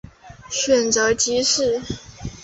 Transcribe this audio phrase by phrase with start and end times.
[0.49, 1.79] 选庶吉士。